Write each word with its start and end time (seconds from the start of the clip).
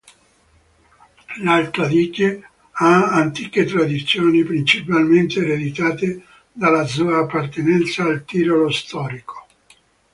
L'Alto 1.43 1.83
Adige 1.83 2.49
ha 2.71 3.09
antiche 3.11 3.65
tradizioni, 3.65 4.43
principalmente 4.43 5.37
ereditate 5.41 6.23
dalla 6.51 6.87
sua 6.87 7.19
appartenenza 7.19 8.05
al 8.05 8.25
Tirolo 8.25 8.71
storico. 8.71 9.45